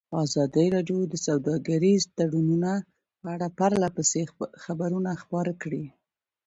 [0.25, 2.71] ازادي راډیو د سوداګریز تړونونه
[3.21, 4.21] په اړه پرله پسې
[4.63, 5.83] خبرونه خپاره کړي.